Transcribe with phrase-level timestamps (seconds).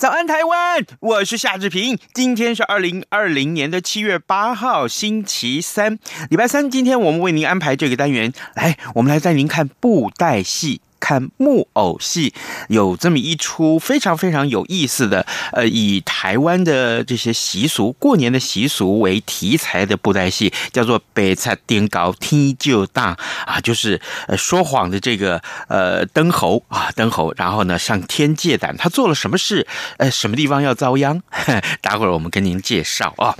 [0.00, 1.98] 早安台湾，我是夏志平。
[2.14, 5.98] 今天是二零二零年的七月八号，星期三，
[6.30, 6.70] 礼拜三。
[6.70, 10.80] 今天我们为您安排这个单元，来，我们来带您看布袋戏。
[11.10, 12.32] 看木偶戏，
[12.68, 29.66] 有这么一出非常非常有意思的，呃，以台湾的这些习俗、过年的习俗为题材的布袋戏，叫做《白贼颠高天就大》啊，就是呃说谎的这个呃灯猴啊灯猴，然后呢向天借胆，他做了什么事？
[29.96, 31.20] 呃，什么地方要遭殃？
[31.82, 33.34] 待会儿我们跟您介绍啊。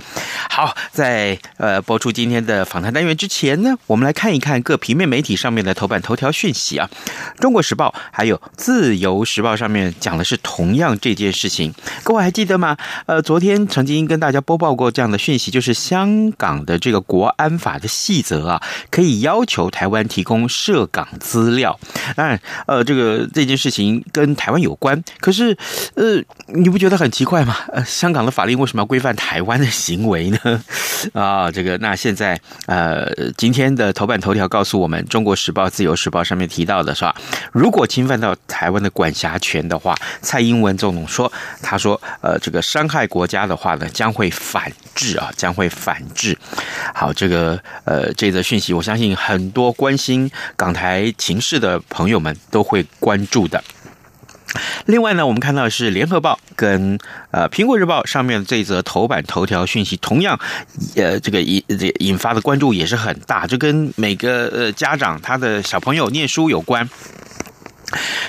[0.49, 6.89] 好，在呃播出今天的访谈单元之前呢，我们来看一看各平面媒体上面的头版头条讯息啊，
[7.39, 7.51] 中。
[7.51, 11.73] 国时报还有自由时报上面讲的是同样这件事情，
[12.03, 12.77] 各位还记得吗？
[13.05, 21.79] 呃，昨天曾经跟大家播报过这样的讯息，就是香港的这个国安法的细则啊，可以要求台湾提供涉港资料。
[22.15, 25.57] 当然，呃，这个这件事情跟台湾有关，可是，
[25.95, 27.55] 呃，你不觉得很奇怪吗？
[27.73, 30.63] 呃，香港的法令为什么要规范台湾的行为呢？
[31.13, 37.15] 啊，这个那现在呃，今天的头版头条告诉我们，中国时报、自由时报上面提到的是吧？
[37.51, 46.37] 如果侵犯到台湾的管辖权的话，蔡英文总统说：“他说，呃，这个伤害国家的话呢，将会反制啊，将会反制。”
[46.95, 53.61] 好，这个呃，这则讯息，我相信很多关心港台情势的朋友们都会关注的。
[54.85, 56.97] 另外呢，我们看到是联合报跟
[57.31, 60.39] 呃苹果日报上面这则头版头条讯息，同样
[60.95, 66.89] 呃这个引这引发的关注也是很大，就跟每个呃家长他的小朋友念书有关。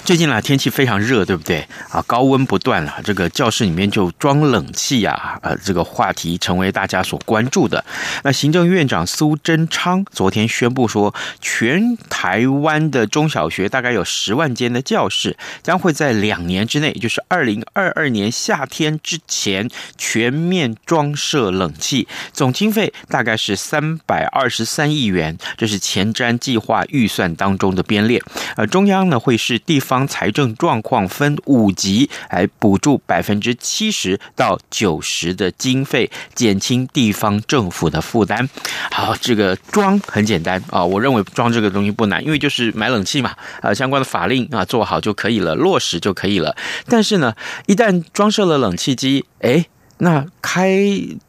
[0.04, 2.02] 最近呢，天气非常热，对不对啊？
[2.06, 7.84] 高温不断了，这个教室里面就装冷气啊，呃，这个话题成为大家所关注的。
[8.24, 28.20] 那行政院长苏贞昌昨天宣布说，全台湾的中小学大概有十万间的教室，将会在两年之内，也就是二零二二年夏天之前全面装设冷气，总经费大概是三百二十三亿元，这是前瞻计划预算当中的编列。
[28.56, 29.51] 呃，中央呢会是。
[29.58, 38.48] 地方财政状况分五级来补助百分之七十到九十的经费，减轻地方政府的负担。
[38.90, 46.56] 好，这个装很简单啊，我认为装这个东西不难，因为就是买冷气嘛，啊，相关的法令啊做好就可以了，落实就可以了。
[46.86, 47.34] 但是呢，
[47.66, 49.66] 一旦装设了冷气机，哎。
[50.04, 50.76] 那开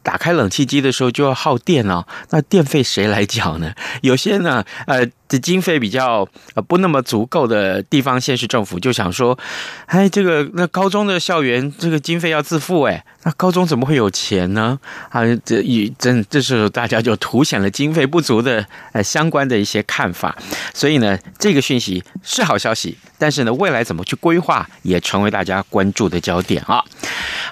[0.02, 3.72] 打开冷气机的时候就要耗电哦，那电费谁来缴呢？
[4.02, 9.38] 有些呢，呃，这经费比较呃不那么足够的地方县市政府就想说，
[9.86, 14.76] 哎，这个那高中的校园这个经费要自付哎，那高中怎么会有钱呢？
[15.10, 20.36] 啊，这一真这时候大家就凸显了经费不足的呃相关的一些看法，
[20.74, 26.84] 所以呢，这个讯息是好消息，但是呢，未来怎么去规划也成为大家关注的焦点啊。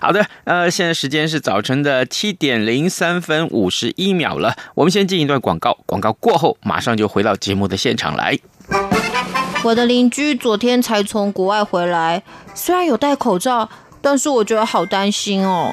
[0.00, 4.56] 好的，呃，现在时间是早晨的七点零三分五十一秒了。
[4.74, 8.38] 我们先进一段广告，广告过后马上就回到节目的现场来。
[9.62, 13.68] 我的邻居昨天才从国外回来，虽然有戴口罩，
[14.00, 15.72] 但是我觉得好担心哦。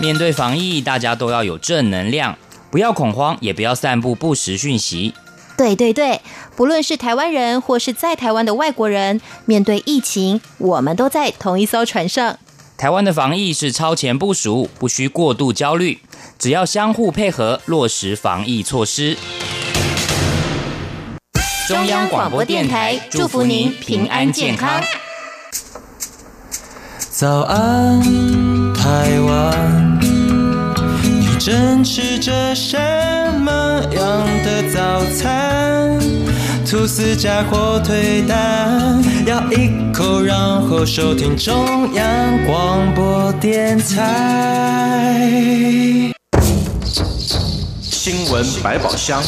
[0.00, 2.36] 面对防疫，大家都要有正能量，
[2.72, 5.14] 不要恐慌，也不要散布不实讯息。
[5.56, 6.20] 对对对，
[6.56, 12.38] 不论是台湾人或是在台湾的外国人，面对疫情，我们都在同一艘船上。
[12.76, 16.00] 台湾的防疫是超前部署，不需过度焦虑，
[16.38, 19.16] 只要相互配合，落实防疫措施。
[21.68, 24.82] 中央广播电台祝福您平安健康。
[26.98, 28.02] 早安，
[28.74, 29.93] 台湾，你
[31.44, 32.74] 正吃着什
[33.38, 33.52] 么
[33.92, 36.00] 样的早餐？
[36.64, 45.20] 吐司加火腿蛋，咬一口，然后收听中央广播电台。
[47.82, 49.22] 新闻百宝箱。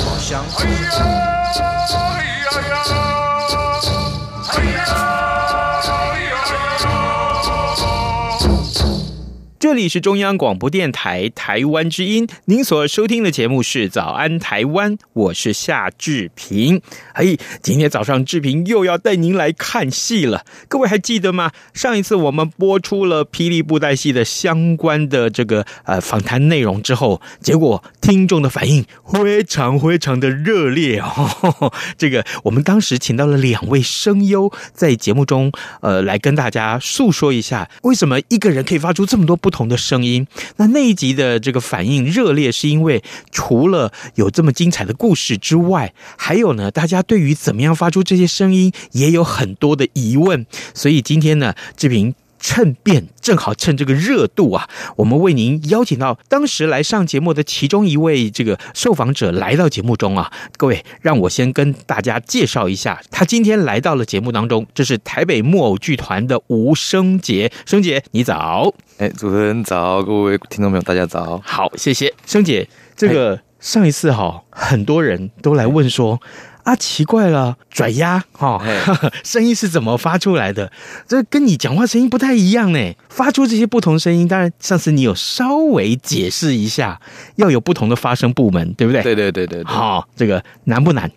[9.59, 16.83] 这里是中央广播电台台湾之音，您所收听的节目是《早安台湾》，我是夏志平。
[17.15, 20.45] 嘿，今天早上志平又要带您来看戏了。
[20.69, 21.53] 各位还记得吗？
[21.73, 31.73] 上一次我们播出了霹雳布袋戏的相关的这个呃访谈内容之后，结果听众的反应非常非常的热烈哦。
[31.97, 35.51] 这个我们当时请到了两位声优在节目中，
[35.81, 40.27] 呃，来跟大家诉说一下为什么一个人可以发出这么多不同的声音，
[40.57, 43.01] 那那一集的这个反应热烈，是因为
[43.31, 50.45] 除了有这么精彩的故事之外，还有呢，大家对于怎么样发出这些声音也有很多的疑问。
[50.75, 52.13] 所以今天呢，志平。
[52.47, 60.33] 趁便正好趁这个热度啊，我们为您邀请到当时来上节目的其中一位这个受访者来到节目中啊。
[60.57, 67.51] 各位，让我先跟大家介绍一下，他今天来到了节目当中，这是台北木偶剧团的吴升杰。
[67.67, 68.73] 升杰，你早！
[68.99, 71.43] 哎，主持人早，各位听众朋友，大家早。
[71.45, 72.69] 好，谢谢升杰。
[72.95, 76.21] 这个上一次哈，很多人都来问说。
[76.67, 78.61] 啊，奇怪了，拽鸭哈，
[79.23, 80.73] 声音是怎么发出来的？
[81.07, 82.93] 这跟你讲话声音不太一样呢。
[83.09, 87.01] 发出这些不同声音，当然上次你有稍微解释一下，
[87.37, 89.01] 要有不同的发声部门，对不对？
[89.01, 89.73] 对对对对，对。
[89.73, 91.09] 好，这个难不难？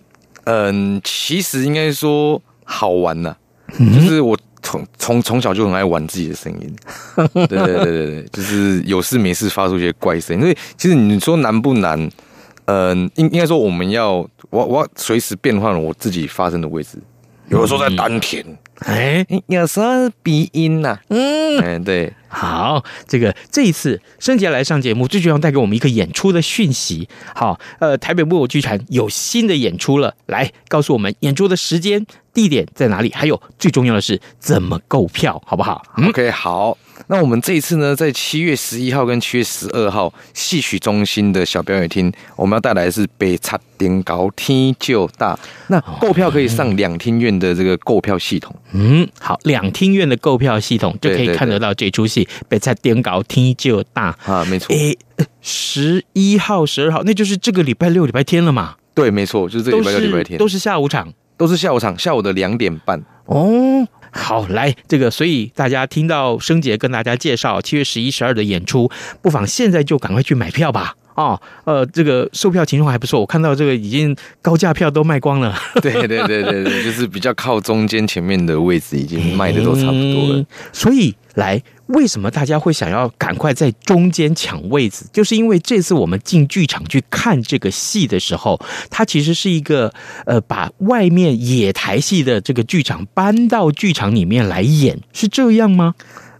[0.44, 3.38] 嗯，其实应该说好玩呢、啊
[3.80, 6.76] 嗯，就是我从从从小就很爱玩自己的声音。
[7.34, 10.40] 对对对对对，就是有事没事发出一些怪声。
[10.40, 12.08] 因为其实你说难不难？
[12.66, 16.98] 嗯，应应该说我们要我我随时变换我自己发声的位置，
[17.50, 18.44] 有的时候在丹田，
[18.80, 27.08] 哎、嗯，有时候是鼻音呐、啊，嗯，哎，对，好，这个这一次升杰来上节目，最重要带给我们一个演出的讯息。
[27.36, 36.78] 好，呃，台北木偶剧团有新的演出了，来告诉我们演出的时间、地点在哪里，还有最重要的是怎么购票，好不好、嗯、？OK，好。
[37.08, 45.36] 那我们这一次呢，在七月十一号跟七月十二号戏曲中心的小表演厅，我们要带来的是《白贼登高天就大》。
[45.68, 48.56] 那购票可以上两厅院的这个购票系统。
[48.74, 54.76] 嗯，好，两厅院的购票系统就可以看得到这出戏《白贼登高天就大》啊，没错。
[54.76, 54.98] 诶，
[55.42, 58.76] 十一号、十二号，那就是这个礼拜六、礼拜天了嘛？
[58.94, 63.02] 对，没错，就是这个礼拜六、礼拜天，都是下午场，都是下午场，下午的两点半。
[63.26, 63.88] 哦。
[64.12, 68.90] 好，来这个，所以大家听到生姐跟大家介绍七月十一、十二的演出，
[69.22, 70.96] 不妨现在就赶快去买票吧。
[71.16, 75.54] 哦，呃，这个售票情况还不错，我看到这个已经高价票都卖光了。
[75.82, 80.38] 对对对对对，就是比较靠中间前面的位置已经卖的都差不多了。
[80.38, 81.62] 嗯，所以来。
[81.90, 85.10] 为什么大家会想要赶快在中间抢位子？
[85.12, 88.62] 就是因为这次我们进剧场去看这个戏的时候，
[88.92, 89.92] 它其实是一个
[90.28, 95.96] 呃，把外面野台戏的这个剧场搬到剧场里面来演，是这样吗？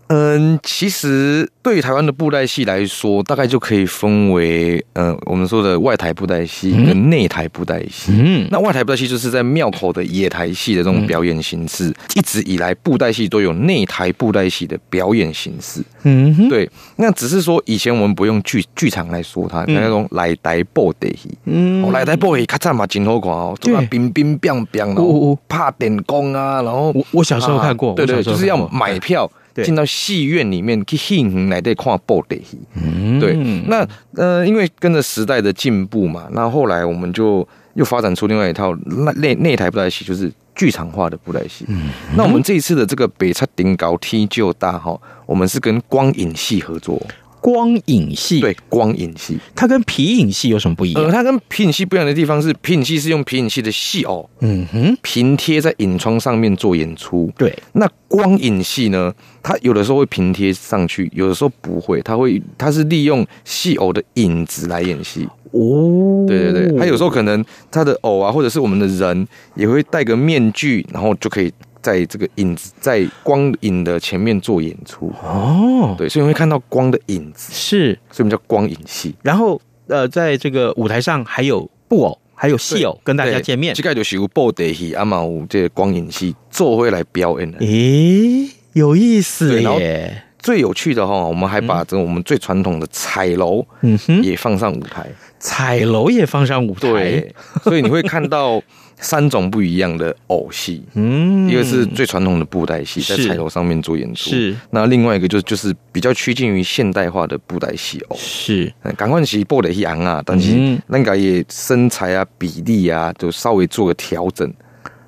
[0.10, 8.12] 嗯，其实对于台湾的布袋戏来说，大概就可以分为，嗯，我们说的外台布袋戏跟内台布袋戏。
[8.12, 11.94] 嗯，那外台布袋戏就是在庙口的野台戏的这种表演形式。
[12.16, 15.80] 一直以来，布袋戏都有内台布袋戏的表演形式。
[16.02, 16.68] 嗯，对。
[16.96, 21.30] 那只是说，以前我们不用剧剧场来说它，那种来台布袋戏。
[21.46, 29.30] 嗯，来台布袋戏咔嚓嘛，真好看哦，做啊冰冰冰冰，然后怕点光啊，然后我我小时候看过，对对，就是要买票。
[29.64, 32.58] 进到戏院里面去欣来在看布袋戏，
[33.20, 33.36] 对，
[33.68, 41.66] 那呃，因为跟着时代的进步嘛，那后来我们就又发展出另外一套那那那台布袋戏，就是剧场化的布袋戏。
[41.68, 47.02] 嗯，那我们这一次的这个北侧顶高踢就大哈，我们是跟光影戏合作。
[47.42, 51.04] 光影戏，对，光影戏，它跟皮影戏有什么不一样？
[51.04, 57.32] 呃，它跟皮影戏不一样的地方是，皮影戏是用皮影戏的戏偶，嗯哼，平贴在影窗上面做演出。
[57.38, 65.28] 对，那光影戏呢，它有的时候会平贴上去，有的时候不会，它会，它是利用戏偶的影子来演戏。
[65.52, 71.52] 哦，对对对，它有时候可能它的偶啊，或者是我们的人也会戴个面具，然后就可以。
[71.82, 79.16] 在这个影子在光影的前面做演出哦，对，所以你会看到光的影子，是，所以我们叫光影戏。
[79.22, 83.74] 然后呃，在这个舞台上还有布偶，还有戏偶跟大家见面。
[83.74, 87.60] 这个就是有布袋戏，阿嘛有这个光影戏做回来表演的。
[87.60, 90.24] 咦，有意思耶！
[90.38, 95.10] 最有趣的哈，我们还把这个我们最传统的彩楼，嗯哼，也放上舞台。
[95.40, 98.62] 彩楼也放上舞台，对，所以你会看到。
[99.00, 104.56] 三种不一样的偶戏，嗯，一个是最传统的布袋戏，在彩楼上面做演出，是。
[104.72, 108.72] 那另外一个就就是比较趋近于现代化的布袋戏偶，是。
[108.98, 114.54] 赶快是布袋戏昂啊，但是那个也身材啊、比例啊，就稍微做个调整。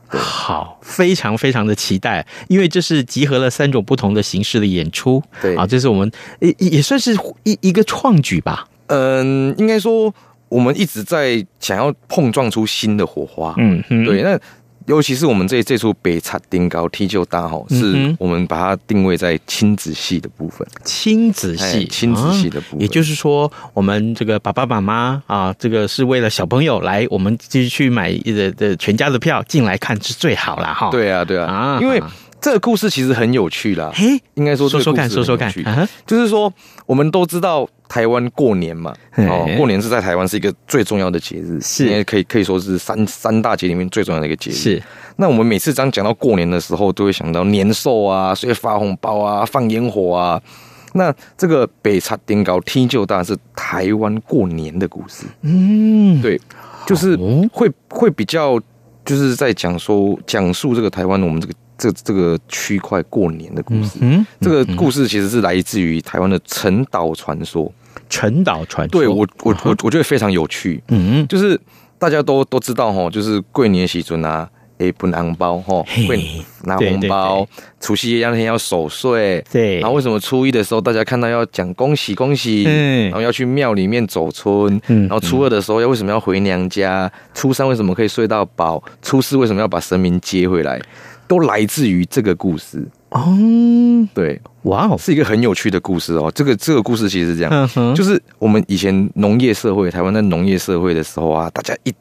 [0.07, 5.21] 好，非常非常的期待，因为这是集合了三种不同的形式的演出。
[5.41, 8.67] 对啊，这是我们也也算是一一个创举吧。
[8.87, 10.13] 嗯，应该说
[10.51, 13.55] 我们一直在想要碰撞出新的火花。
[13.57, 14.39] 嗯，嗯对，那。
[14.87, 20.67] 尤其是我们这这出北叉丁高踢就大吼，是我们把它定位在亲子戏的部分。
[20.83, 30.89] 亲子戏，亲子戏的部分，也就是说，我们这个爸爸妈妈啊，这个是为了小朋友来，我们继续去买的的全家的票进来看是最好了哈。
[30.89, 32.01] 对啊，对啊，啊，因为
[32.41, 33.91] 这个故事其实很有趣啦。
[33.93, 35.53] 嘿，应该说说说看，说说看，
[36.07, 36.51] 就是说
[36.91, 37.65] 我们都知道。
[37.91, 44.53] 台湾过年嘛，哦，过年是在台湾是一个最重要的节日，是，因为可以可以说是三三大节里面最重要的一个节日。
[44.53, 44.83] 是，
[45.17, 50.41] 那我们每次当讲到过年的时候，都会想到年兽啊，所以发红包啊，放烟火啊。
[50.93, 55.25] 那这个北插顶高天就大是台湾过年的故事。
[55.41, 56.39] 嗯，对，
[56.87, 57.17] 就是
[57.51, 58.57] 会会比较
[59.03, 63.97] 就是在讲说讲述这个台湾我们这个这这个区块过年的故事。
[64.01, 67.71] 嗯，这个故事其实是来自于台湾的陈岛传说。
[68.07, 71.59] 陈岛传说，对我我我我觉得非常有趣，嗯，就是
[71.97, 74.47] 大家都都知道哈，就是过年时阵啊，
[74.77, 77.47] 诶，分红包哈，会拿红包，
[77.79, 90.79] 除夕夜那天要守岁，对，然后为什么初一的时候大家看到要讲恭喜恭喜，嗯，然后要去庙里面走春，嗯，然后初二的时候要为什么要回娘家，初三为什么可以睡到饱，初四为什么要把神明接回来，
[91.31, 92.85] 都来自于这个故事。
[93.11, 93.23] 哦，
[94.13, 96.29] 对，哇哦，是一个很有趣的故事哦。
[96.35, 101.93] 这个这个故事其实是这样，就是我们以前农业社会，台湾在农业社会的时候啊，大家一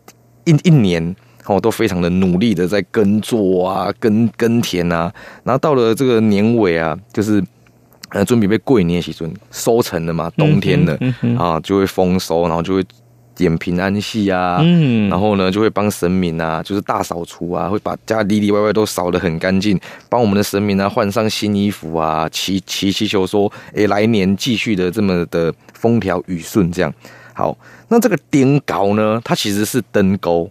[0.47, 1.15] 一一年
[1.47, 5.13] 哦都非常的努力的在耕作啊，耕耕田啊，
[5.45, 7.41] 然后到了这个年尾啊，就是
[8.09, 10.99] 呃准备被过年时阵收成了嘛，冬天了
[11.39, 12.85] 啊，就会丰收，然后就会。
[13.41, 19.79] 点平安戏啊，嗯，然后呢，就会帮神明啊，就是大扫除啊，会把家里里外外都扫得很干净，
[20.09, 26.93] 帮我们的神明啊换上新衣服啊，祈祈祈求说，哎，来年继续的这么的风调雨顺这样。
[27.35, 27.57] 好，
[27.89, 30.51] 那这个顶高呢，它其实是灯钩，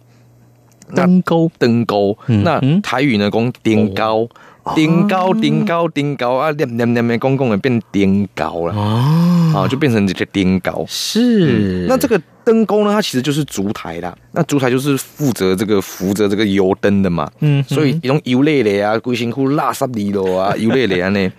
[0.94, 2.18] 灯钩，灯钩。
[2.26, 4.28] 那台语呢，讲顶高。
[4.76, 6.52] 顶高顶高顶高啊！
[6.52, 9.68] 念念念念，公公也变顶高了啊！
[9.68, 10.86] 就变成这个顶高。
[10.88, 12.92] 是、嗯，那这个灯钩呢？
[12.92, 14.18] 它其实就是烛台啦。
[14.32, 17.30] 那烛台就是负责这个扶着这个油灯的嘛。
[17.42, 21.32] 嗯，所以用油类的啊，龟辛苦拉萨里罗啊， 油类的啊呢。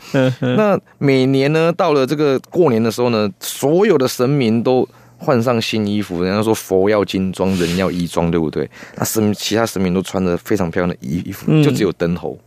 [0.57, 4.89] 那每年呢，到了这个过年的时候呢，所有的神明都。
[5.23, 8.67] 换上新衣服，人家说佛要金装，人要衣装，对不对？
[8.97, 12.39] 那神其他神明都穿着非常漂亮的衣服，嗯、就只有灯猴，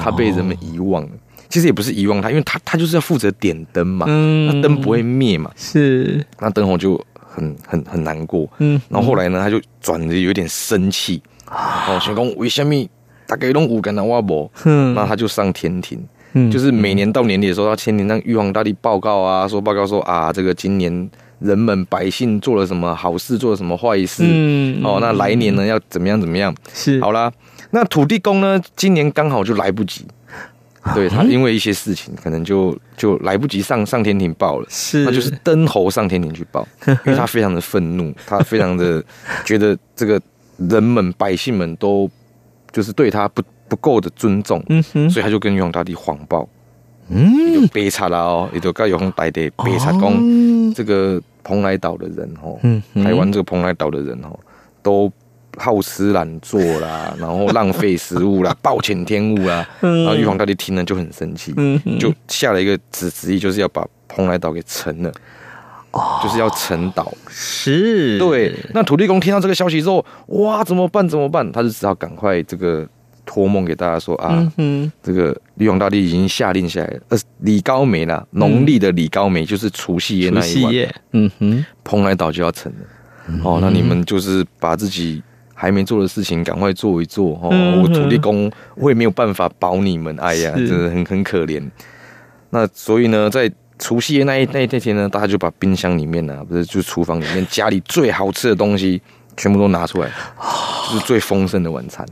[0.00, 1.10] 他被人们遗忘了。
[1.50, 5.50] 其实也不是遗忘他，因为他他就是要负责点灯嘛，嗯、那灯不会灭嘛。
[5.54, 6.98] 是，那灯猴就
[7.38, 8.48] 很很很难过。
[8.58, 11.22] 嗯，然后后来呢，他就转的有点生气。
[11.46, 12.74] 哦，想讲为什么
[13.26, 14.50] 大家拢有跟他我无？
[14.64, 15.98] 嗯，那他就上天庭。
[16.34, 21.10] 嗯，就是每年到年底的时候，他天庭让玉皇大帝报告啊，说报告说啊，这个今年。
[21.40, 24.24] 人们百姓做了什么好事，做了什么坏事？
[24.26, 26.20] 嗯，哦，那来年呢要怎么样？
[26.20, 26.52] 怎么样？
[26.74, 27.32] 是好啦。
[27.70, 28.60] 那土地公呢？
[28.74, 30.04] 今年刚好就来不及，
[30.94, 34.66] 对他因为一些事情，可能就就来不及上上天庭报了。
[34.68, 39.02] 是，那就是登猴上天庭去报， 因为他非常的愤怒，他非常的
[39.44, 40.20] 觉得这个
[40.56, 42.10] 人们百姓们都
[42.72, 46.48] 就是对他不不够的尊重，嗯哼，所以他就跟玉皇大帝谎报。
[47.10, 52.58] 嗯，北插啦哦，也就跟玉皇大帝北插讲，这个蓬莱岛的人哦，
[53.02, 54.38] 台湾这个蓬莱岛的人哦，
[54.82, 55.10] 都
[55.58, 61.54] 好吃懒做啦， 然后浪费食物啦， 暴殄天物啦，然后玉皇大帝听了就很生气，
[61.98, 65.12] 就下了一个旨旨意，就是要把蓬莱岛给沉了，
[66.22, 67.12] 就是要沉岛。
[67.28, 68.54] 是，对。
[68.72, 71.06] 那土地公听到这个消息之后，哇，怎么办？
[71.08, 71.50] 怎么办？
[71.52, 72.88] 他就只好赶快这个。
[73.30, 82.86] 托梦给大家说啊，嗯、哼这个玉皇大帝已经下令下来了，呃，李高梅啦，农历的李高梅就是除夕夜那一晚，嗯哼，蓬莱岛就要沉了，
[83.26, 85.22] 嗯、哦，那你们就是把自己
[85.60, 91.60] 还没做的事情赶快做一做哦，嗯、我土地公我也没有办法保你们，哎呀，真的很很可怜。
[92.50, 99.02] 那所以呢，在除夕夜那一那一天呢，大家就把冰箱里面呢，不是就厨房里面家里最好吃的东西
[99.36, 100.08] 全部都拿出来，
[100.92, 102.06] 就是最丰盛的晚餐。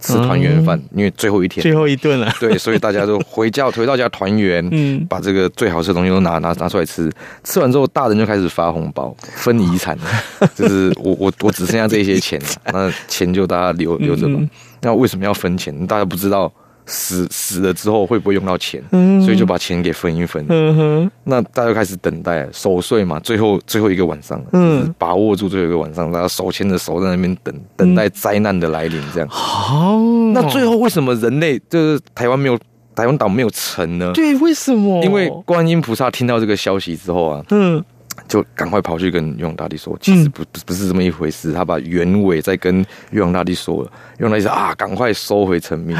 [0.00, 2.32] 吃团圆饭，因为最后一天，最后一顿了。
[2.38, 7.10] 对，所以大家都回家，回到家团圆， 嗯，把这个最好吃的东西都拿拿拿出来吃。
[7.44, 9.98] 吃完之后，大人就开始发红包，分遗产，
[10.54, 12.40] 就是我我我只剩下这些钱，
[12.72, 14.40] 那钱就大家留留着吧。
[14.82, 15.86] 那为什么要分钱？
[15.86, 16.52] 大家不知道
[16.88, 20.44] 死死了之后会不会用到钱，嗯所以就把钱给分一分。
[20.48, 29.28] 嗯哼，那大家就开始等待守岁嘛，最后最后一个晚上，嗯就是把握住最后一个晚上，大家手牵着手在那边等等待灾难的来临，这样。
[29.28, 29.98] 好，
[30.32, 32.58] 那最后为什么人类就是台湾没有
[32.94, 34.10] 台湾岛没有沉呢？
[34.14, 35.04] 对，为什么？
[35.04, 37.84] 因为观音菩萨听到这个消息之后啊，嗯，
[38.26, 41.52] 就赶快跑去跟玉皇大帝说，其实不不不是这么一回事。
[41.52, 45.96] 他把原委再跟玉皇大帝说了，玉皇大帝说啊，赶快收回成命。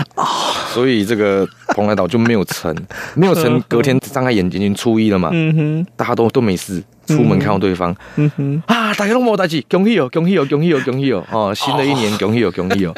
[0.72, 2.74] 所以这个蓬莱岛就没有成，
[3.14, 3.62] 没有成。
[3.68, 6.82] 隔天张开眼睛，已经初一了嘛，嗯哼，大家都都没事。
[7.06, 12.94] 出门看到对方，嗯哼，啊，大家都没大事，恭喜哦，恭喜哦，恭喜哦，恭喜哦，哦，新的一年 恭喜哦，恭喜哦。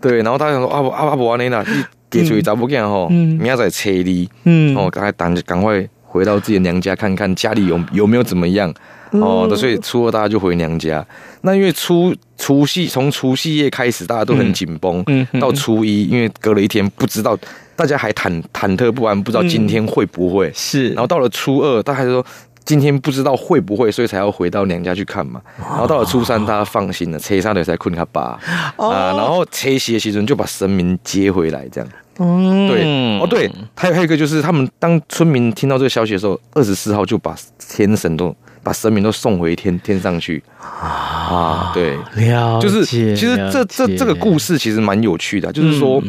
[0.00, 8.72] 对，然后大家说啊啊啊，不安尼啦，你给出去找不见吼，明仔载车你，嗯，哦，赶快等赶快回到自己的娘家看看家里有有没有怎么样。
[9.12, 11.04] 哦，所以初二大家就回娘家。
[11.42, 17.38] 那因为初除夕从除夕夜开始，大家都很紧绷，嗯嗯到初一，因为隔了一天，不知道
[17.76, 20.50] 大家还忐忐忑不安，不知道今天会不会。
[20.54, 22.24] 是，然后到了初二，大家就说
[22.64, 25.42] 今天不知道会不会，所以才要回到娘家去看嘛。
[25.58, 28.40] 然后到了初三，大家放心了，车上的才困他爸
[28.76, 29.12] 啊。
[29.14, 31.90] 然后车夕的时阵就把神明接回来，这样。
[32.18, 40.42] 嗯，对，哦对，还有还有一个就是，他们当村民听到这个消息的时候，二十四号就把天神都把神明都送回天天上去。
[40.58, 41.72] 啊。
[41.74, 46.02] 对，了解，就是其实这这这个故事其实蛮有趣的，就是说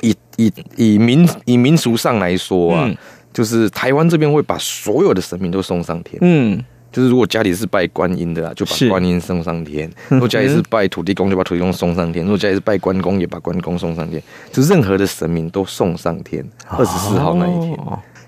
[0.00, 2.90] 以以以民以民俗上来说啊。
[3.32, 6.62] 就是台湾这边会把所有的神明都送上天，嗯，
[6.92, 14.22] 就是如果家里是拜观音的啊，就把观音送上天； 如果家里是拜土地公，就把土地公送上天；如果家里是拜关公，也把关公送上天。
[14.52, 16.44] 就任何的神明都送上天。
[16.68, 17.78] 二十四号那一天，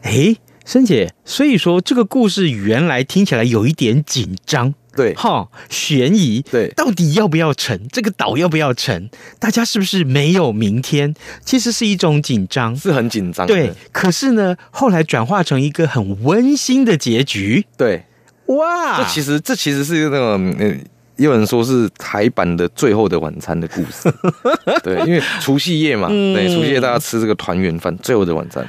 [0.02, 4.74] 哎，申姐，所以说这个故事原来听起来有一点紧张。
[4.96, 7.76] 对，哈，悬疑，对，到底要不要成？
[7.90, 9.10] 这个岛要不要成？
[9.40, 11.12] 大家是不是没有明天？
[11.44, 13.44] 其实是一种紧张，是很紧张。
[13.44, 17.66] 对，可是呢，后来转化成一个很温馨的结局。
[17.76, 18.04] 对，
[18.46, 20.84] 哇，这其实这其实是那个，嗯，
[21.16, 24.12] 有人说是台版的《最后的晚餐》的故事。
[24.82, 28.62] 对，因为除夕夜嘛，嗯、对，除夕夜大家吃这个团圆饭，《最后的晚餐》。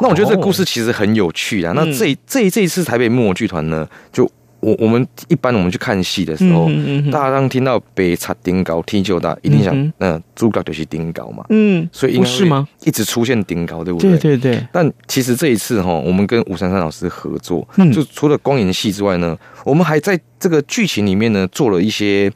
[0.00, 1.72] 那我觉得这个故事其实很有趣啊。
[1.72, 4.30] 哦、那这这这一次台北木偶剧团呢，就。
[4.60, 12.68] 我我们一般我们去看戏的时候，嗯嗯嗯、大家当听到北插顶高天就大，一定想，嗯，呃、主角就是顶高嘛，嗯，所以应该是吗？
[12.84, 14.10] 一直出现顶高，对不对？
[14.18, 14.66] 对对对。
[14.70, 22.30] 但其实这一次哈，我们跟吴珊珊老师合作，嗯、就除了光影戏之外呢，我们还在这个剧情里面呢做了一些，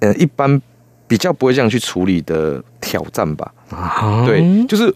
[0.00, 0.60] 呃，一般
[1.08, 3.52] 比较不会这样去处理的挑战吧。
[3.70, 4.94] 啊，对，就是。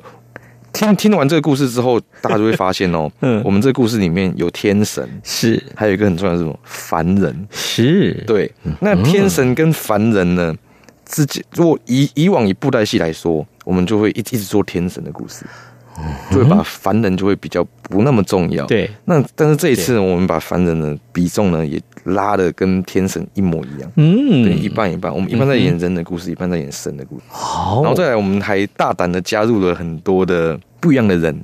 [0.81, 6.59] 听听完这个故事之后，大家就会发现哦， 嗯，我们这个故事里面有天神，是，还有一个很重要的是什么？
[6.65, 8.51] 凡人，是，对。
[8.81, 10.55] 那天神跟凡人呢，
[11.05, 15.45] 自己如果以以往以布袋戏来说，我们就会一一直做天神的故事，
[16.31, 18.65] 就会把凡人就会比较不那么重要。
[18.65, 18.91] 对。
[19.05, 25.15] 那但是这一次呢，我们把凡人的比重呢也拉的跟天神一模一样，嗯，对，一半一半。
[25.15, 27.25] 我们一半在演人的故事，一半在演神的故事。
[27.29, 31.35] 好，然后再来，我们还大胆的加入了很多的不一样的人，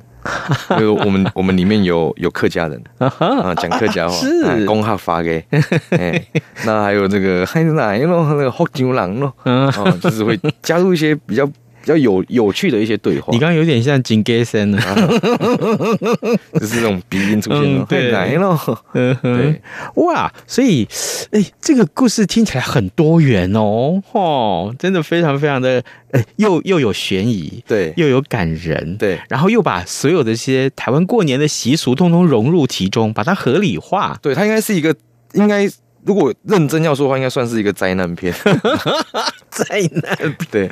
[0.76, 2.82] 比如我们 我们里面有有客家人。
[2.98, 4.64] 啊，讲客家话，是。
[4.66, 5.44] 公哈发给，
[6.64, 11.48] 那还有这个还有哪一种那个福州人咯，哦，就是会加入一些比较。
[11.86, 14.80] 比较有有趣的一些对话，你刚刚有点像金给森了，
[16.58, 18.58] 就是那种鼻音出现了，对，来了，
[18.92, 19.62] 对，
[19.94, 20.84] 哇，所以，
[21.30, 34.92] 哎，这个故事听起来很多元哦，哦，真的非常非常的，哎，又又有悬疑，对，又有感人，对，然后又把所有的一些台湾过年的习俗通通融入其中，把它合理化，对，它应该是一个
[35.34, 35.70] 应该。
[36.06, 38.32] 如果认真要说的话，应该算是一个灾难片。
[39.50, 40.68] 灾难，对，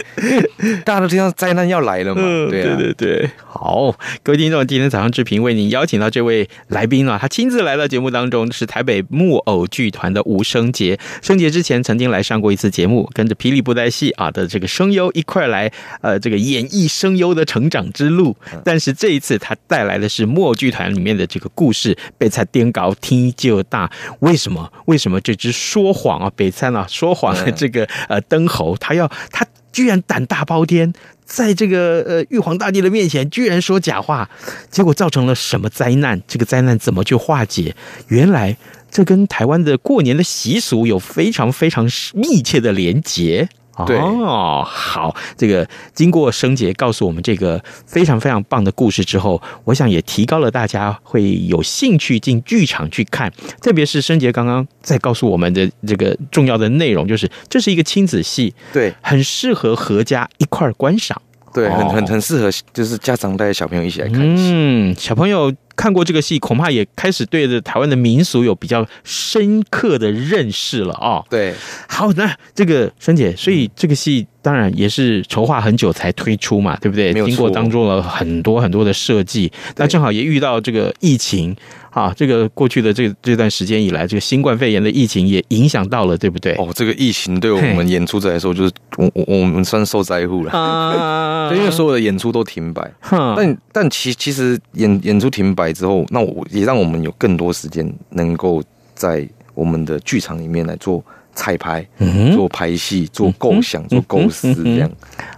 [0.85, 2.23] 大家都听到灾难要来了嘛？
[2.51, 3.31] 对啊，对对对。
[3.45, 3.93] 好，
[4.23, 10.99] 各位听众，今天早上志平为您邀请到这位来宾啊，他亲自来到节目当中，是台北木偶剧团的吴升杰。
[11.23, 18.37] 升杰之前曾经来上过一次节目，跟着霹雳布袋戏啊的这个声优一块来，呃，这个演绎声优的成长之路。
[18.65, 23.91] 但是这一次他带来的是木偶剧团里面的这个故事，被他颠高天就大。
[24.21, 24.71] 为什么？
[24.85, 25.19] 为什么？
[25.25, 30.93] 这只说谎啊，北餐啊，说谎的这个呃灯猴，他要他居然胆大包天，
[31.25, 34.31] 在这个呃玉皇大帝的面前居然说假话，
[34.71, 36.23] 结果造成了什么灾难？
[36.29, 37.75] 这个灾难怎么去化解？
[38.09, 38.57] 原来
[38.91, 43.49] 这跟台湾的过年的习俗有非常非常密切的连结。
[43.87, 53.33] 对哦，好，这个经过升杰告诉我们这个非常非常棒的故事之后，我想也提高了大家会有兴趣进剧场去看。
[53.61, 61.21] 特别是升杰刚刚在告诉我们的这个重要的内容，就是这是一个亲子戏，对，很适合合家一块儿观赏。
[61.53, 64.51] 对，很很哦很适合，就是家长带小朋友一起来看戏。
[64.53, 71.25] 嗯，小朋友看过这个戏，恐怕也开始对着台湾的民俗有比较深刻的认识了哦。
[71.29, 71.55] 对，
[71.89, 77.13] 好，那这个孙姐，所以这个戏当然也是筹划很久才推出嘛，对不对？
[77.13, 81.55] 经过当中了很多很多的设计，那正好也遇到这个疫情
[81.95, 86.53] 啊，这个过去的这这段时间以来，这个新冠肺炎的疫情也影响到了，对不对？
[86.57, 90.51] 哦，这个疫情对我们演出者来说，就是我我我们算受灾户了。
[90.51, 92.91] 啊 对，因为所有的演出都停摆。
[93.11, 98.63] 但但其其实演演出停摆之后，那我也让我们有更多时间能够
[98.95, 101.01] 在我们的剧场里面来做
[101.35, 101.87] 彩排、
[102.33, 104.91] 做拍戏、做构想、做构思这样。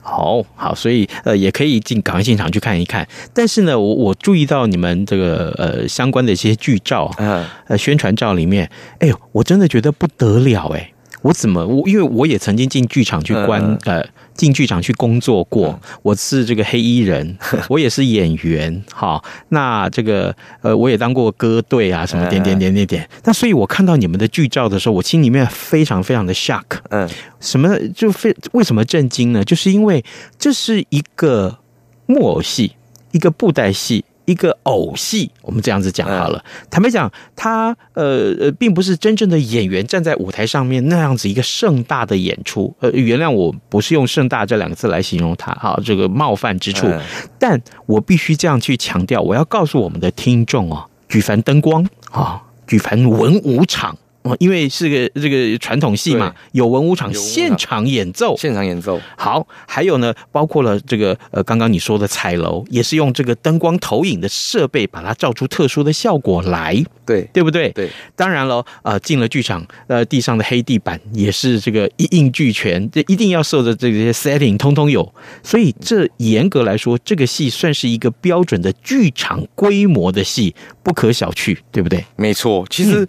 [0.03, 3.07] 好好，所以呃，也可以进赶快进场去看一看。
[3.35, 10.93] 但是呢，我我注意到你们这个呃相关的一些剧照、嗯，呃宣传照里面，哎呦，我真的觉得不得了哎！
[11.23, 14.05] 我怎么我因为我也曾经进剧场去观、嗯呃
[14.37, 17.39] 进剧场去工作过，嗯我是这个黑衣人，
[17.71, 19.19] 我也是演员哈。
[19.49, 23.09] 那这个呃我也当过歌队啊什么点点点点点。
[23.25, 26.65] 那所以我看到你们的剧照的时候，我心里面非常非常的 shock。
[26.91, 27.09] 嗯，
[27.41, 29.43] 什么就非为什么震惊呢？
[29.43, 30.05] 就是因为
[30.39, 31.59] 这是一个
[32.05, 32.73] 木偶戏，
[33.13, 35.31] 一个布袋戏，一个偶戏。
[35.41, 36.45] 我们这样子讲好了。
[36.71, 42.73] 坦白讲，他呃呃，并不是真正的演员站在舞台上面那样子一个盛大的演出。
[42.81, 46.87] 呃，原谅我不是用盛大这两个字来形容他，哈，这个冒犯之处。
[46.87, 47.01] 嗯
[47.39, 53.97] 但我必须这样去强调，我要告诉我们的听众哦，举凡灯光啊，举凡文武场。
[54.27, 59.01] 哦，因为是个这个传统戏嘛，有文武场现场演奏，现场演奏。
[59.17, 67.29] 好，还有呢，包括了这个呃，刚刚你说的彩楼，也是用这个灯光投影的设备把它照出特殊的效果来，对。
[67.37, 67.69] 对不对？
[67.73, 75.13] 对，当然了，呃，进了剧场，呃，地上的黑地板也是这个一应俱全，这一定要受的这些 setting 通通有，
[75.43, 82.03] 所以这严格来说，这个戏算是一个标准的剧场规模的戏，不可小觑，对不对？
[82.17, 83.07] 没错，其实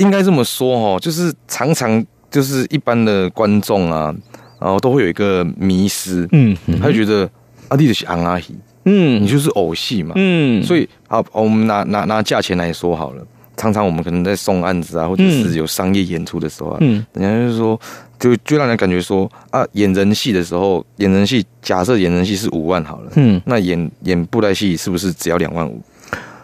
[0.00, 4.14] 应该这么说哦，就是常常就是一般的观众啊，
[4.60, 7.28] 然后都会有一个迷思，嗯他就觉得
[7.68, 9.22] 啊，你就是昂阿姨，嗯。
[9.22, 13.24] 你就是偶戏嘛，嗯，所以啊，我们拿拿拿价钱来说好了。
[13.56, 17.04] 常常我们可能在送案子啊，或者是有商业演出的时候啊，嗯。
[17.12, 17.78] 人家就是说，
[18.18, 23.38] 就就让人感觉说啊，演人戏的时候，演人戏，假设演人戏是五万好了，嗯。
[23.44, 25.78] 那演演布袋戏是不是只要两万五？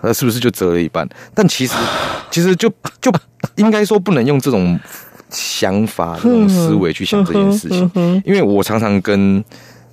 [0.07, 1.09] 那是不是就折了一半？
[1.35, 1.75] 但其实
[2.31, 3.13] 其实就就
[3.57, 4.79] 应该说不能用这种
[5.31, 9.45] 想法、这种思维去想这件事情，因为我常常跟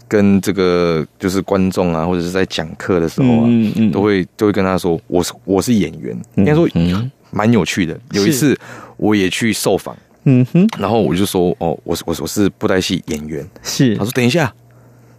[0.07, 3.91] 跟这个就是观众啊，或者是在讲课的时候啊，嗯嗯。
[3.91, 7.11] 都会都会跟他说，我是我是演员，应该说嗯。
[7.31, 7.99] 蛮有趣的。
[8.11, 8.55] 有一次
[8.95, 13.43] 我也去受访，嗯哼，然后我就说，哦，我是我是我是布袋戏演员。
[13.63, 13.97] 是。
[13.97, 14.53] 他说，等一下，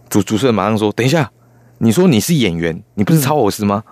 [0.09, 1.29] 主主持人马上说，等一下，
[1.79, 3.83] 你说你是演员，你不是超偶师吗？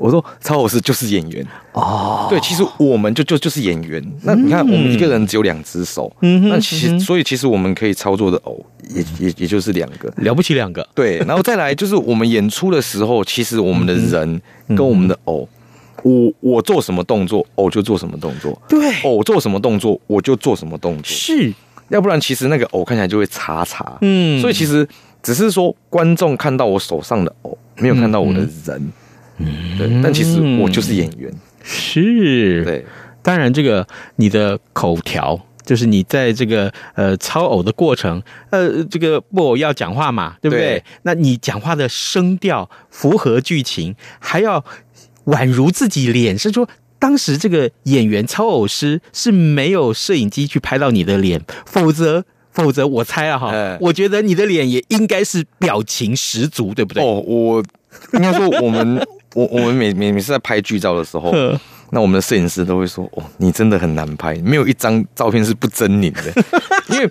[0.00, 1.46] 我说超偶师就是演员。
[1.72, 4.02] 哦，对，其实我们就就就是演员。
[4.22, 10.10] 那你看，我们一个人只有两只手，嗯那其实嗯所以其实我们可以操作的偶也也也就是两个。
[10.16, 15.46] 了不起两个，对，然后再来就是我们演出的时候，其实我们的人跟我们的偶，
[16.02, 21.04] 我我做什么动作，偶就做什么动作；对，偶做什么动作，我就做什么动作。
[21.04, 21.52] 是，
[21.90, 23.98] 要不然其实那个偶看起来就会叉叉。
[24.00, 24.40] 嗯。
[24.40, 24.88] 所以其实
[25.22, 28.76] 只是说观众看到我手上的偶，没有看到我的人。
[28.78, 28.92] 嗯，
[29.78, 31.32] 对，但其实我就是演员。
[31.62, 32.84] 是，对，
[33.22, 35.40] 当然这个你的口条。
[35.62, 40.66] 就是你在这个呃操偶的过程，呃，这个布偶要讲话嘛，对不对？
[40.66, 44.64] 对那你讲话的声调符合剧情，还要
[45.26, 57.04] 宛如自己脸，是说当时这个演员超偶师是没有摄影机去拍到你的脸，否则否则我猜啊哈，哎我觉得你的脸也应该是表情十足，对不对？
[57.04, 57.62] 哦，我
[58.14, 61.32] 应该说我们我我们每每每次在拍剧照的时候，
[61.90, 66.44] 那我们的摄影师都会说：“哦，你真的很难拍，没有一张照片是不狰狞的。
[66.90, 67.04] ”因为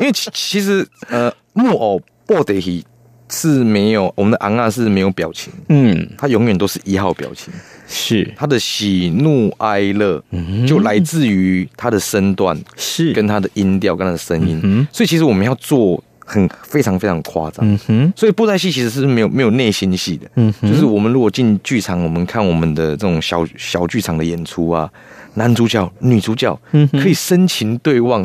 [0.00, 2.84] 因为其其实呃木偶布袋戏
[3.28, 7.52] 是没有我们的昂啊是没有表情，嗯，他永远都是一号表情，
[7.86, 8.28] 是。
[8.36, 10.20] 他的喜怒哀乐
[10.66, 13.12] 就来自于他的身段是。
[13.12, 17.66] 跟他的音调跟他的声音，嗯所以其实我们要做很非常非常夸张。
[17.68, 20.70] 嗯哼，所以布袋戏其实是没有没有内心戏的，嗯哼。
[20.70, 24.88] 就是我们如果进剧场，我们看我们的这种小小剧场的演出啊，
[25.34, 27.02] 男主角、女主角嗯哼。
[27.02, 28.24] 可以深情对望，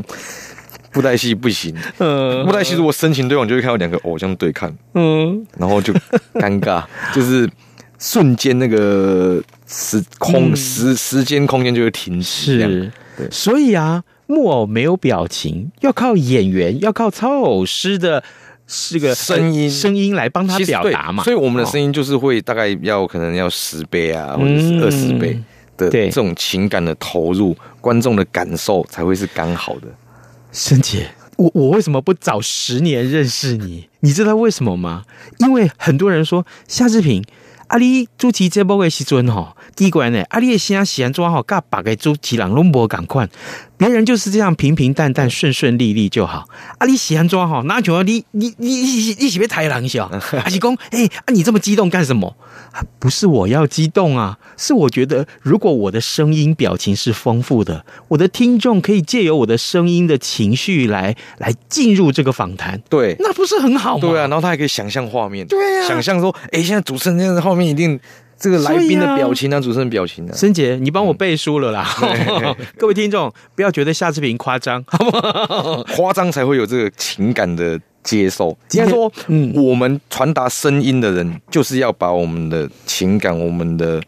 [0.91, 1.75] 布袋戏不行。
[1.97, 5.43] 嗯布袋戏如果深情对望，就会看到两个偶像对看，嗯。
[5.57, 5.91] 然后就
[6.35, 7.49] 尴尬，就是
[7.97, 10.55] 瞬间那个时空嗯。
[10.55, 12.91] 时时间空间就会停止。
[13.17, 18.23] 对，所以啊，木偶没有表情，要靠演员，要靠操偶师的
[18.67, 21.23] 是个声音声音来帮他表达嘛。
[21.23, 25.39] 所以我们的声音就是会大概要可能要十倍啊，或者是二十倍
[25.77, 29.87] 的这种情感的投入，观众的感受才会是刚好的。
[30.51, 33.89] 申姐，我我为什么不早十年认识你？
[33.99, 35.03] 你知道为什么吗？
[35.39, 37.23] 因为很多人说夏志平。
[37.67, 43.27] 阿里主持节目的时阵吼，奇怪呢，阿里的声是安怎吼，甲别个主持人拢无共款，
[43.77, 46.47] 别人就是这样平平淡淡、顺顺利利就好。
[46.77, 50.09] 啊，你喜安怎吼，哪像你你你你你是要抬人是吧？
[50.43, 52.35] 还是讲，哎，啊你这么激动干什么？
[52.99, 64.01] 不是我要激动啊，是我觉得如果我的声音表情是丰富的，我的听众可以借由我的声音的情绪来来进入这个访谈，对，那不是很好吗？
[64.01, 67.97] 对啊，然后他还可以想象画面，对啊，想象说，哎，现在主持人这样的画面一定
[68.37, 75.83] 这个来宾的表情啊，主持人表情啊，沈姐，你帮我背书了啦，嗯、 各位听众不要觉得夏志平夸张，好不好？
[75.95, 77.79] 夸张才会有这个情感的。
[78.05, 83.99] 接受，应该说，嗯，我们传达声音的人，就是要把我们的情感、我们的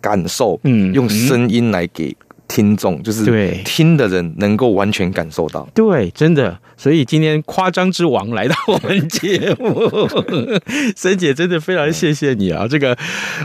[0.00, 2.12] 感受，嗯，用声音来给
[2.48, 5.68] 听众，就是对听的人能够完全感受到。
[5.72, 6.58] 对，真的。
[6.76, 9.90] 所以今天夸张之王来到我们节目，
[10.96, 12.66] 森姐真的非常谢谢你啊！
[12.68, 12.96] 这个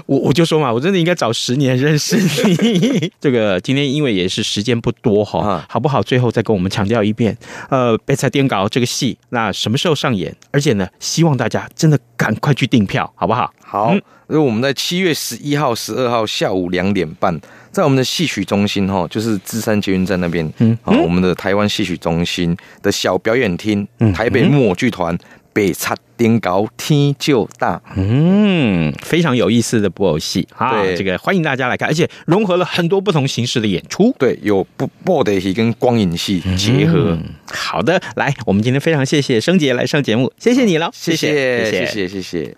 [0.05, 3.11] 我我就说嘛，我真的应该早十年认识你。
[3.19, 6.01] 这个今天因为也是时间不多哈，好不好？
[6.01, 7.37] 最后再跟我们强调一遍，
[7.69, 10.35] 呃，《北菜颠稿》这个戏那什么时候上演？
[10.51, 13.53] 而且呢，希望大家真的赶快去订票，好不好？
[13.63, 17.39] 好，因为我们在七月十一号、十二号下午两点半。
[17.71, 25.17] 在我们的戏曲中心哈，就是芝山捷运站那边，嗯，啊，我们的台湾戏曲中心的小表演厅，嗯，台北木偶剧团
[25.53, 30.47] 北插丁高天就大，嗯，非常有意思的布偶戏。
[30.55, 37.11] 啊，这个欢迎大家来看，而且融合了很多不同形式的演出，对，有布布袋戏跟光影戏结合。
[37.11, 41.27] 嗯、好的，来，我们今天非常谢谢生杰来上节目，谢谢你了，谢谢，
[41.65, 42.55] 谢谢，谢谢，谢谢。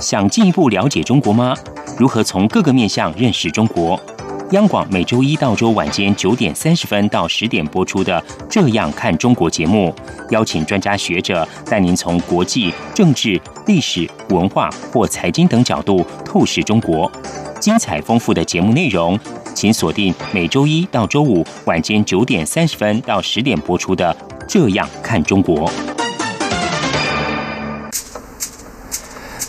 [0.00, 1.54] 想进一步了解中国吗？
[1.98, 3.98] 如何从各个面向认识中国？
[4.52, 9.92] 央广每周一到周晚间九点三十分到十点播出的《这样看中国》节目，
[10.30, 17.10] 邀请专家学者带您从国际、政治、历史、文化或财经等角度透视中国。
[17.58, 19.18] 精彩丰富的节目内容，
[19.52, 24.14] 请锁定每周一到周五晚间九点三十分到十点播出的
[24.46, 25.68] 《这样看中国》。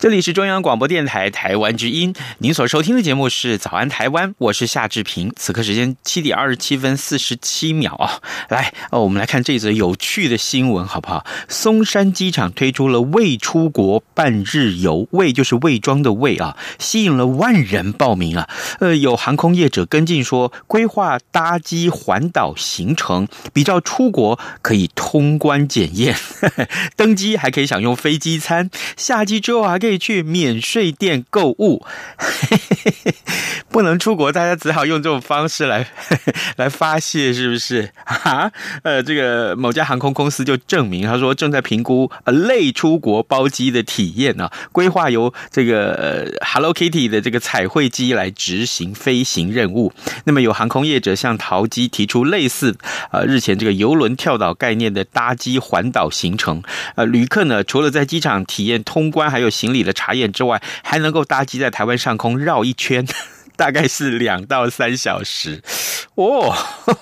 [0.00, 5.30] 这里是中央广播电台台湾之音，您所收听的节目是《早安台湾》，我是夏志平。
[5.36, 11.26] 此刻时间七点二十七分四十七秒啊，来哦，我们来看这则有趣的新闻，好不好？
[11.50, 18.48] 松山机场推出了未出国半日游，未就是未装的未啊，吸引了万人报名啊。
[18.78, 26.16] 呃，有航空业者跟进说，规划搭机环岛行程，比照出国可以通关检验，
[26.96, 29.89] 登机还可以享用飞机餐，下机之后还可以。
[29.90, 31.84] 可以去免税店购物，
[33.70, 35.86] 不能出国，大家只好用这种方式来
[36.56, 38.50] 来发泄，是不是 啊？
[38.82, 49.92] 呃，这个某家航空公司就证明，他说正在评估呃类出国包机的体验呢，规划由这个呃 Hello Kitty 的这个彩绘机来执行飞行任务。
[50.24, 52.76] 那么有航空业者向桃机提出类似
[53.12, 56.62] 呃日前这个邮轮跳岛概念的搭机环岛行程，
[56.94, 59.80] 呃，旅客呢除了在机场体验通关，还有行李。
[59.80, 63.06] 的查验之外，还能够搭机在台湾上空绕一圈，
[63.60, 65.60] 大概是两到三小时，
[66.14, 66.50] 哦，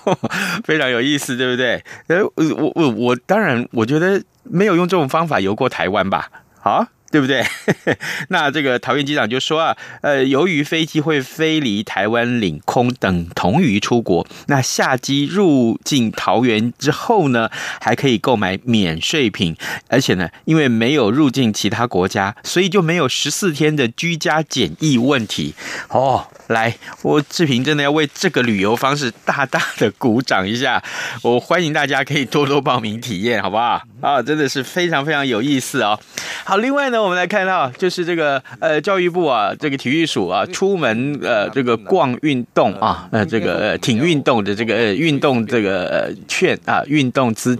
[0.66, 1.84] 非常有意思，对不对？
[2.08, 2.24] 呃，
[2.56, 6.28] 我我我当然，我觉得没有用这种方法游过台湾吧，
[6.64, 6.88] 啊。
[7.10, 7.44] 对不对？
[8.28, 14.26] 那这个桃园机长就说啊，呃，由于飞机会飞离台湾领空，等同于出国。
[14.46, 19.56] 那下机入境桃园之后呢，还可以购买免税品，
[19.88, 25.54] 而且呢，因为没有入境其他国家，所以就没有十四天的居家检疫问题。
[25.88, 30.82] 哦，来，我志平真的要为这个旅游方式大大的鼓掌一下。
[31.22, 33.87] 我欢迎大家可以多多报名体验，好不好？
[34.00, 36.00] 啊，真的是非常非常有意思啊、哦。
[36.44, 47.58] 好，另外呢，我们来看到就是这个呃教育部啊，这个体育署啊，出门呃这个逛运动啊，呃这个呃挺运动的这个呃运动这个呃券啊，运动资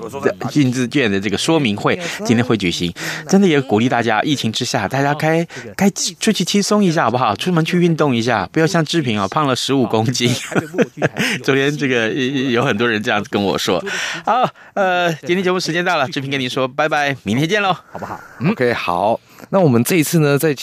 [0.55, 2.92] 运资券的这个说明会，今天会举行，
[3.29, 5.46] 真的也鼓励大家，疫情之下，大家该
[5.77, 7.35] 该出去轻松一下好不好？
[7.37, 10.31] 出门去运动一下，不要像志平啊胖了十五公斤。
[11.42, 13.85] 昨天这个有很多人这样子跟我说。
[14.24, 20.55] 好，呃，今天节目时间到了，志平跟你说拜拜，明天见喽，好不好？OK，好，那我们这一次呢，在。